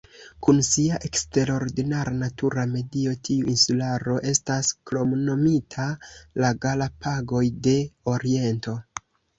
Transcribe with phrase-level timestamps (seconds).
[0.45, 5.89] Kun sia eksterordinara natura medio, tiu insularo estas kromnomita
[6.45, 7.79] "La Galapagoj de
[8.17, 8.81] Oriento".